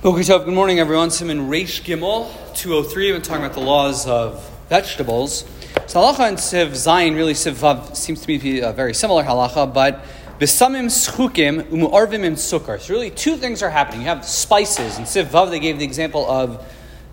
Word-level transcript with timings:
So 0.00 0.12
good 0.12 0.54
morning, 0.54 0.78
everyone. 0.78 1.08
Siman 1.08 1.48
Reish 1.48 1.82
Gimel, 1.82 2.30
203. 2.54 3.06
We've 3.06 3.14
been 3.16 3.20
talking 3.20 3.44
about 3.44 3.56
the 3.56 3.66
laws 3.66 4.06
of 4.06 4.48
vegetables. 4.68 5.40
So 5.88 5.98
halacha 5.98 6.28
and 6.28 6.36
siv 6.38 6.68
zayin, 6.68 7.16
really 7.16 7.32
siv 7.32 7.54
vav, 7.54 7.96
seems 7.96 8.20
to 8.20 8.28
be 8.28 8.60
a 8.60 8.68
uh, 8.68 8.72
very 8.72 8.94
similar 8.94 9.24
halacha, 9.24 9.74
but 9.74 10.04
besamim 10.38 10.86
schukim 10.86 11.64
umuarvim 11.64 12.22
im 12.22 12.36
sukkar. 12.36 12.80
So 12.80 12.94
really 12.94 13.10
two 13.10 13.36
things 13.36 13.60
are 13.60 13.70
happening. 13.70 14.02
You 14.02 14.06
have 14.06 14.24
spices, 14.24 14.98
and 14.98 15.04
siv 15.04 15.24
vav, 15.24 15.50
they 15.50 15.58
gave 15.58 15.80
the 15.80 15.84
example 15.84 16.30
of 16.30 16.64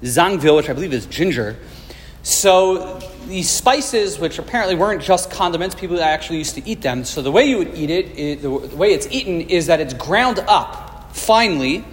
zangvil, 0.04 0.56
which 0.56 0.70
I 0.70 0.74
believe 0.74 0.94
is 0.94 1.08
ginger. 1.08 1.58
So 2.22 3.00
these 3.26 3.50
spices, 3.50 4.20
which 4.20 4.38
apparently 4.38 4.76
weren't 4.76 5.02
just 5.02 5.32
condiments, 5.32 5.74
people 5.74 6.00
actually 6.00 6.38
used 6.38 6.54
to 6.54 6.70
eat 6.70 6.84
them. 6.84 7.04
So 7.04 7.24
the 7.24 7.32
way 7.32 7.46
you 7.50 7.58
would 7.58 7.74
eat 7.74 7.90
it, 7.90 8.06
it 8.16 8.42
the 8.44 8.52
way 8.52 8.94
it's 8.94 9.08
eaten 9.10 9.42
is 9.42 9.66
that 9.66 9.80
it's 9.80 9.96
ground 9.96 10.38
up 10.48 11.16
finely, 11.16 11.84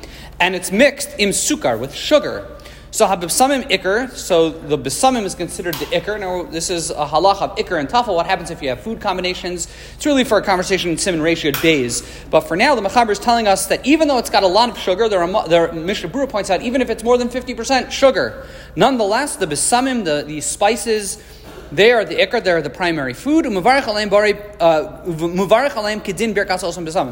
and 0.43 0.57
it's 0.57 0.73
mixed 0.73 1.15
im 1.19 1.31
sukar 1.31 1.79
with 1.79 1.95
sugar. 1.95 2.49
So 2.91 3.07
habibsamim 3.07 3.71
ikr, 3.71 4.11
so 4.11 4.51
the 4.51 4.77
besamim 4.77 5.23
is 5.23 5.37
considered 5.37 5.75
the 5.75 5.87
ikr. 5.87 6.19
Now 6.19 6.43
this 6.43 6.69
is 6.69 6.91
a 6.91 7.07
halach 7.07 7.41
of 7.41 7.57
ikr 7.57 7.79
and 7.79 7.89
tafel. 7.89 8.17
What 8.17 8.27
happens 8.27 8.51
if 8.51 8.61
you 8.61 8.69
have 8.71 8.81
food 8.81 9.01
combinations? 9.01 9.69
It's 9.95 10.05
really 10.05 10.25
for 10.25 10.39
a 10.39 10.43
conversation 10.43 10.91
in 10.91 10.97
siman 10.97 11.23
ratio 11.23 11.53
days. 11.53 12.03
But 12.29 12.41
for 12.41 12.57
now, 12.57 12.75
the 12.75 12.83
mechaber 12.83 13.11
is 13.11 13.21
telling 13.21 13.47
us 13.47 13.67
that 13.69 13.87
even 13.87 14.09
though 14.09 14.19
it's 14.19 14.31
got 14.31 14.43
a 14.43 14.49
lot 14.49 14.69
of 14.69 14.77
sugar, 14.77 15.09
there 15.09 15.23
are 15.23 15.49
there 15.49 15.73
Mishnah 15.73 16.11
Berurah 16.11 16.29
points 16.29 16.51
out 16.51 16.61
even 16.61 16.83
if 16.83 16.91
it's 16.91 17.05
more 17.05 17.17
than 17.17 17.29
fifty 17.29 17.55
percent 17.55 17.93
sugar, 17.93 18.45
nonetheless 18.75 19.37
the 19.37 19.47
besamim, 19.47 20.05
the, 20.05 20.25
the 20.27 20.41
spices 20.41 21.23
they 21.73 21.93
are 21.93 22.05
the 22.05 22.17
ikr, 22.17 22.45
they 22.45 22.51
are 22.51 22.61
the 22.61 22.69
primary 22.71 23.15
food. 23.15 23.47
Uh, 23.47 23.51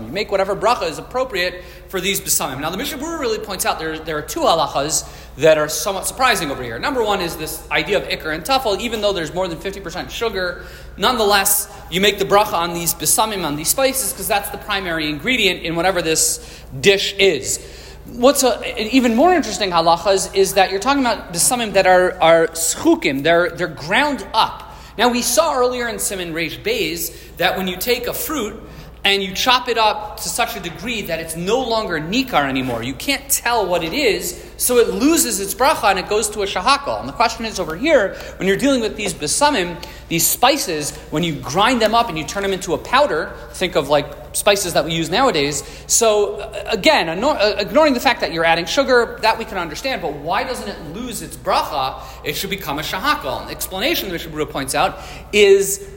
you 0.02 0.12
make 0.12 0.30
whatever 0.30 0.54
bracha 0.54 0.88
is 0.88 0.98
appropriate 0.98 1.64
for 1.88 2.00
these 2.00 2.20
besamim. 2.20 2.60
Now, 2.60 2.68
the 2.70 2.76
Mishnah 2.76 2.98
Berurah 2.98 3.18
really 3.18 3.38
points 3.38 3.64
out 3.64 3.78
there, 3.78 3.98
there 3.98 4.18
are 4.18 4.22
two 4.22 4.40
halachas 4.40 5.08
that 5.36 5.56
are 5.56 5.68
somewhat 5.68 6.06
surprising 6.06 6.50
over 6.50 6.62
here. 6.62 6.78
Number 6.78 7.02
one 7.02 7.20
is 7.20 7.36
this 7.36 7.68
idea 7.70 7.96
of 7.96 8.04
ikr 8.04 8.34
and 8.34 8.44
tafel. 8.44 8.78
Even 8.80 9.00
though 9.00 9.12
there's 9.12 9.32
more 9.32 9.48
than 9.48 9.58
50% 9.58 10.10
sugar, 10.10 10.66
nonetheless, 10.96 11.72
you 11.90 12.00
make 12.00 12.18
the 12.18 12.26
bracha 12.26 12.52
on 12.52 12.74
these 12.74 12.92
besamim, 12.92 13.44
on 13.44 13.56
these 13.56 13.68
spices, 13.68 14.12
because 14.12 14.28
that's 14.28 14.50
the 14.50 14.58
primary 14.58 15.08
ingredient 15.08 15.62
in 15.62 15.74
whatever 15.74 16.02
this 16.02 16.62
dish 16.80 17.14
is. 17.14 17.80
What's 18.12 18.42
a, 18.42 18.58
an 18.58 18.88
even 18.88 19.14
more 19.14 19.32
interesting 19.32 19.70
halachas 19.70 20.34
is 20.34 20.54
that 20.54 20.70
you're 20.70 20.80
talking 20.80 21.02
about 21.02 21.32
the 21.32 21.38
samim 21.38 21.74
that 21.74 21.86
are, 21.86 22.20
are 22.20 22.48
schukim, 22.48 23.22
they're, 23.22 23.50
they're 23.50 23.68
ground 23.68 24.26
up. 24.34 24.74
Now, 24.98 25.08
we 25.08 25.22
saw 25.22 25.56
earlier 25.56 25.88
in 25.88 25.96
Siman 25.96 26.32
Reish 26.32 26.62
Bays 26.62 27.16
that 27.36 27.56
when 27.56 27.68
you 27.68 27.76
take 27.76 28.06
a 28.06 28.12
fruit 28.12 28.60
and 29.04 29.22
you 29.22 29.32
chop 29.32 29.68
it 29.68 29.78
up 29.78 30.18
to 30.18 30.28
such 30.28 30.56
a 30.56 30.60
degree 30.60 31.02
that 31.02 31.20
it's 31.20 31.36
no 31.36 31.60
longer 31.60 31.98
nikar 31.98 32.46
anymore. 32.48 32.82
You 32.82 32.94
can't 32.94 33.26
tell 33.30 33.66
what 33.66 33.82
it 33.82 33.94
is, 33.94 34.44
so 34.56 34.76
it 34.78 34.88
loses 34.88 35.40
its 35.40 35.54
bracha 35.54 35.90
and 35.90 35.98
it 35.98 36.08
goes 36.08 36.28
to 36.30 36.42
a 36.42 36.46
shahakal. 36.46 37.00
And 37.00 37.08
the 37.08 37.14
question 37.14 37.44
is 37.44 37.58
over 37.58 37.76
here, 37.76 38.14
when 38.36 38.46
you're 38.46 38.58
dealing 38.58 38.80
with 38.80 38.96
these 38.96 39.14
besamim, 39.14 39.82
these 40.08 40.26
spices, 40.26 40.94
when 41.10 41.22
you 41.22 41.36
grind 41.36 41.80
them 41.80 41.94
up 41.94 42.08
and 42.08 42.18
you 42.18 42.24
turn 42.24 42.42
them 42.42 42.52
into 42.52 42.74
a 42.74 42.78
powder, 42.78 43.32
think 43.52 43.74
of 43.76 43.88
like 43.88 44.19
spices 44.32 44.74
that 44.74 44.84
we 44.84 44.92
use 44.92 45.10
nowadays. 45.10 45.62
So 45.86 46.36
uh, 46.36 46.64
again, 46.68 47.08
uh, 47.08 47.54
ignoring 47.58 47.94
the 47.94 48.00
fact 48.00 48.20
that 48.20 48.32
you're 48.32 48.44
adding 48.44 48.66
sugar, 48.66 49.18
that 49.22 49.38
we 49.38 49.44
can 49.44 49.58
understand, 49.58 50.02
but 50.02 50.14
why 50.14 50.44
doesn't 50.44 50.68
it 50.68 50.94
lose 50.94 51.22
its 51.22 51.36
bracha? 51.36 52.02
It 52.24 52.34
should 52.34 52.50
become 52.50 52.78
a 52.78 52.82
shahakal. 52.82 53.46
The 53.46 53.52
explanation 53.52 54.08
the 54.08 54.12
Mishnah 54.12 54.46
points 54.46 54.74
out 54.74 54.98
is 55.32 55.88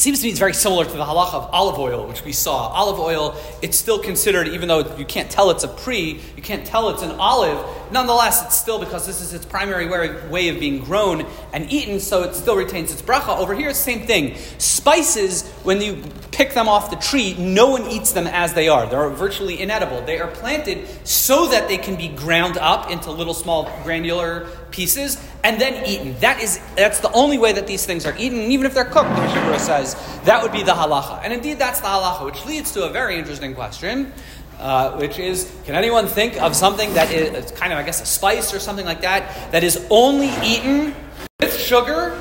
seems 0.00 0.20
to 0.20 0.24
me 0.24 0.30
it's 0.30 0.38
very 0.38 0.54
similar 0.54 0.84
to 0.84 0.90
the 0.90 1.04
halacha 1.04 1.34
of 1.34 1.50
olive 1.52 1.78
oil, 1.78 2.06
which 2.06 2.24
we 2.24 2.32
saw. 2.32 2.68
Olive 2.68 2.98
oil, 2.98 3.36
it's 3.60 3.78
still 3.78 3.98
considered, 3.98 4.48
even 4.48 4.66
though 4.66 4.96
you 4.96 5.04
can't 5.04 5.30
tell 5.30 5.50
it's 5.50 5.62
a 5.62 5.68
pre, 5.68 6.18
you 6.36 6.42
can't 6.42 6.64
tell 6.64 6.88
it's 6.88 7.02
an 7.02 7.10
olive, 7.12 7.58
nonetheless, 7.92 8.44
it's 8.44 8.56
still 8.56 8.78
because 8.78 9.06
this 9.06 9.20
is 9.20 9.32
its 9.34 9.44
primary 9.44 9.86
way, 9.86 10.48
of 10.48 10.60
being 10.60 10.82
grown 10.82 11.26
and 11.52 11.70
eaten, 11.70 12.00
so 12.00 12.22
it 12.22 12.34
still 12.34 12.56
retains 12.56 12.92
its 12.92 13.02
bracha. 13.02 13.36
Over 13.36 13.54
here, 13.54 13.68
it's 13.70 13.78
the 13.78 13.92
same 13.92 14.06
thing. 14.06 14.36
Spices, 14.58 15.48
when 15.62 15.80
you 15.80 16.02
pick 16.30 16.54
them 16.54 16.68
off 16.68 16.90
the 16.90 16.96
tree, 16.96 17.34
no 17.38 17.70
one 17.70 17.86
eats 17.86 18.12
them 18.12 18.26
as 18.26 18.54
they 18.54 18.68
are. 18.68 18.86
They're 18.86 19.10
virtually 19.10 19.60
inedible. 19.60 20.02
They 20.02 20.18
are 20.18 20.28
planted 20.28 20.88
so 21.06 21.46
that 21.48 21.68
they 21.68 21.78
can 21.78 21.96
be 21.96 22.08
ground 22.08 22.56
up 22.58 22.90
into 22.90 23.10
little 23.10 23.34
small 23.34 23.70
granular 23.82 24.46
pieces 24.70 25.22
and 25.44 25.60
then 25.60 25.86
eaten. 25.86 26.18
That 26.20 26.40
is 26.40 26.60
that's 26.76 27.00
the 27.00 27.12
only 27.12 27.38
way 27.38 27.52
that 27.52 27.66
these 27.66 27.86
things 27.86 28.06
are 28.06 28.16
eaten, 28.16 28.38
and 28.38 28.52
even 28.52 28.66
if 28.66 28.74
they're 28.74 28.84
cooked, 28.84 29.10
the 29.10 29.20
Mishnah 29.22 29.58
says 29.58 30.20
that 30.24 30.42
would 30.42 30.52
be 30.52 30.62
the 30.62 30.72
halacha. 30.72 31.20
And 31.24 31.32
indeed, 31.32 31.58
that's 31.58 31.80
the 31.80 31.88
halacha, 31.88 32.24
which 32.24 32.44
leads 32.46 32.72
to 32.72 32.84
a 32.84 32.90
very 32.90 33.18
interesting 33.18 33.54
question. 33.54 34.12
Uh, 34.60 34.98
which 34.98 35.18
is, 35.18 35.50
can 35.64 35.74
anyone 35.74 36.06
think 36.06 36.36
of 36.42 36.54
something 36.54 36.92
that 36.92 37.10
is 37.10 37.50
kind 37.52 37.72
of, 37.72 37.78
I 37.78 37.82
guess, 37.82 38.02
a 38.02 38.04
spice 38.04 38.52
or 38.52 38.58
something 38.58 38.84
like 38.84 39.00
that, 39.00 39.52
that 39.52 39.64
is 39.64 39.86
only 39.88 40.28
eaten 40.44 40.94
with 41.40 41.56
sugar 41.56 42.14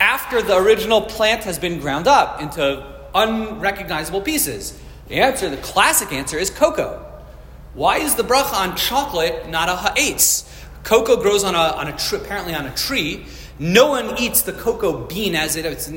after 0.00 0.42
the 0.42 0.56
original 0.56 1.02
plant 1.02 1.44
has 1.44 1.56
been 1.56 1.78
ground 1.78 2.08
up 2.08 2.42
into 2.42 2.84
unrecognizable 3.14 4.22
pieces? 4.22 4.76
The 5.06 5.20
answer, 5.20 5.48
the 5.48 5.56
classic 5.58 6.12
answer, 6.12 6.36
is 6.36 6.50
cocoa. 6.50 7.06
Why 7.74 7.98
is 7.98 8.16
the 8.16 8.24
bracha 8.24 8.54
on 8.54 8.76
chocolate 8.76 9.48
not 9.48 9.68
a 9.68 9.76
ha'etz? 9.76 10.50
Cocoa 10.82 11.22
grows 11.22 11.44
on 11.44 11.54
a, 11.54 11.58
on 11.58 11.86
a 11.86 11.96
tree, 11.96 12.18
apparently 12.18 12.54
on 12.54 12.66
a 12.66 12.74
tree. 12.74 13.26
No 13.60 13.90
one 13.90 14.18
eats 14.18 14.42
the 14.42 14.52
cocoa 14.52 15.06
bean 15.06 15.36
as 15.36 15.54
it, 15.54 15.64
it's 15.64 15.88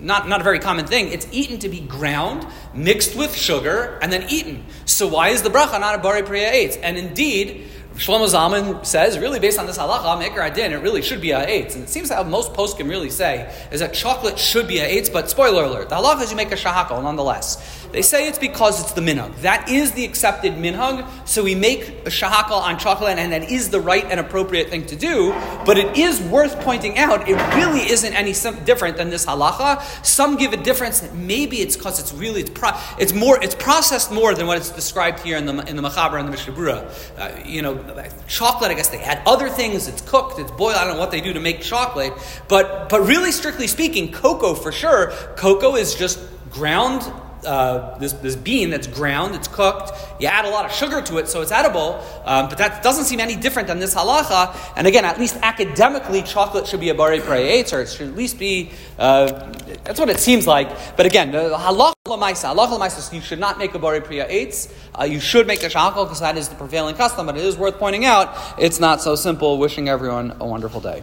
not, 0.00 0.28
not 0.28 0.40
a 0.40 0.44
very 0.44 0.58
common 0.58 0.86
thing. 0.86 1.08
It's 1.08 1.26
eaten 1.32 1.58
to 1.60 1.68
be 1.68 1.80
ground, 1.80 2.46
mixed 2.74 3.16
with 3.16 3.34
sugar, 3.34 3.98
and 4.02 4.12
then 4.12 4.26
eaten. 4.28 4.64
So 4.96 5.06
why 5.06 5.28
is 5.28 5.42
the 5.42 5.50
bracha 5.50 5.78
not 5.78 5.94
a 5.94 5.98
bari 5.98 6.22
priya 6.22 6.50
eitz? 6.50 6.80
And 6.82 6.96
indeed, 6.96 7.68
Shlomo 7.96 8.26
Zalman 8.26 8.84
says, 8.84 9.18
really 9.18 9.40
based 9.40 9.58
on 9.58 9.66
this 9.66 9.78
halacha, 9.78 10.18
Meker 10.18 10.42
Adin, 10.42 10.72
it 10.72 10.82
really 10.82 11.00
should 11.00 11.20
be 11.20 11.30
a 11.30 11.46
eitz. 11.46 11.74
And 11.74 11.84
it 11.84 11.88
seems 11.88 12.10
that 12.10 12.26
most 12.28 12.52
poskim 12.52 12.90
really 12.90 13.08
say 13.08 13.50
is 13.72 13.80
that 13.80 13.94
chocolate 13.94 14.38
should 14.38 14.68
be 14.68 14.78
a 14.78 15.00
eitz, 15.00 15.10
but 15.10 15.30
spoiler 15.30 15.64
alert, 15.64 15.88
the 15.88 15.96
halacha 15.96 16.22
is 16.22 16.30
you 16.30 16.36
make 16.36 16.52
a 16.52 16.56
shahakal 16.56 17.02
nonetheless. 17.02 17.86
They 17.92 18.02
say 18.02 18.28
it's 18.28 18.38
because 18.38 18.82
it's 18.82 18.92
the 18.92 19.00
minhag. 19.00 19.40
That 19.40 19.70
is 19.70 19.92
the 19.92 20.04
accepted 20.04 20.52
minhag, 20.54 21.08
so 21.26 21.42
we 21.42 21.54
make 21.54 21.88
a 21.88 22.10
shahakal 22.10 22.60
on 22.60 22.78
chocolate, 22.78 23.18
and 23.18 23.32
that 23.32 23.50
is 23.50 23.70
the 23.70 23.80
right 23.80 24.04
and 24.04 24.20
appropriate 24.20 24.68
thing 24.68 24.84
to 24.86 24.96
do. 24.96 25.30
But 25.64 25.78
it 25.78 25.96
is 25.96 26.20
worth 26.20 26.60
pointing 26.60 26.98
out, 26.98 27.26
it 27.26 27.36
really 27.56 27.80
isn't 27.90 28.12
any 28.12 28.34
different 28.64 28.98
than 28.98 29.08
this 29.08 29.24
halacha. 29.24 29.82
Some 30.04 30.36
give 30.36 30.52
a 30.52 30.58
difference 30.58 31.00
that 31.00 31.14
maybe 31.14 31.62
it's 31.62 31.76
because 31.76 31.98
it's 31.98 32.12
really, 32.12 32.42
it's, 32.42 32.50
pro- 32.50 32.78
it's 32.98 33.14
more, 33.14 33.42
it's 33.42 33.54
processed 33.54 34.12
more 34.12 34.34
than 34.34 34.46
what 34.46 34.58
it's 34.58 34.70
described 34.70 35.20
here 35.20 35.38
in 35.38 35.46
the, 35.46 35.64
in 35.66 35.76
the 35.76 35.82
Machaber 35.82 36.18
and 36.18 36.28
the 36.28 36.32
Mishnah 36.32 36.52
Berurah. 36.52 37.18
Uh, 37.18 37.42
you 37.46 37.62
know, 37.62 37.85
chocolate, 38.28 38.70
I 38.70 38.74
guess 38.74 38.88
they 38.88 39.00
add 39.00 39.22
other 39.26 39.48
things. 39.48 39.88
It's 39.88 40.00
cooked, 40.00 40.38
it's 40.38 40.50
boiled. 40.50 40.76
I 40.76 40.84
don't 40.84 40.94
know 40.94 41.00
what 41.00 41.10
they 41.10 41.20
do 41.20 41.32
to 41.32 41.40
make 41.40 41.60
chocolate, 41.60 42.12
but 42.48 42.88
but 42.88 43.06
really, 43.06 43.32
strictly 43.32 43.66
speaking, 43.66 44.12
cocoa 44.12 44.54
for 44.54 44.72
sure. 44.72 45.10
Cocoa 45.36 45.76
is 45.76 45.94
just 45.94 46.18
ground 46.50 47.02
uh, 47.46 47.96
this, 47.98 48.12
this 48.14 48.36
bean 48.36 48.70
that's 48.70 48.86
ground, 48.86 49.34
it's 49.34 49.48
cooked. 49.48 49.92
You 50.20 50.26
add 50.26 50.44
a 50.44 50.50
lot 50.50 50.64
of 50.64 50.72
sugar 50.72 51.00
to 51.02 51.18
it, 51.18 51.28
so 51.28 51.40
it's 51.42 51.52
edible. 51.52 52.02
Um, 52.24 52.48
but 52.48 52.58
that 52.58 52.82
doesn't 52.82 53.04
seem 53.04 53.20
any 53.20 53.36
different 53.36 53.68
than 53.68 53.78
this 53.78 53.94
halacha. 53.94 54.56
And 54.76 54.86
again, 54.86 55.04
at 55.04 55.18
least 55.18 55.36
academically, 55.42 56.22
chocolate 56.22 56.66
should 56.66 56.80
be 56.80 56.88
a 56.88 56.94
bari 56.94 57.20
eitz, 57.20 57.72
or 57.72 57.80
it 57.80 57.88
should 57.88 58.08
at 58.08 58.16
least 58.16 58.38
be. 58.38 58.70
Uh, 58.98 59.52
that's 59.84 60.00
what 60.00 60.10
it 60.10 60.18
seems 60.18 60.46
like. 60.46 60.96
But 60.96 61.06
again, 61.06 61.30
the 61.30 61.56
halacha 61.56 61.95
lamaisa, 62.16 63.12
you 63.12 63.20
should 63.20 63.38
not 63.38 63.58
make 63.58 63.74
a 63.74 63.78
bari 63.78 64.00
priya 64.00 64.28
eitz. 64.28 64.72
Uh, 64.98 65.04
you 65.04 65.20
should 65.20 65.46
make 65.46 65.62
a 65.62 65.66
shakal 65.66 66.04
because 66.04 66.20
that 66.20 66.36
is 66.36 66.48
the 66.48 66.54
prevailing 66.54 66.94
custom. 66.94 67.26
But 67.26 67.36
it 67.36 67.44
is 67.44 67.56
worth 67.56 67.78
pointing 67.78 68.04
out, 68.04 68.36
it's 68.58 68.80
not 68.80 69.02
so 69.02 69.14
simple. 69.14 69.58
Wishing 69.58 69.88
everyone 69.88 70.36
a 70.40 70.46
wonderful 70.46 70.80
day. 70.80 71.02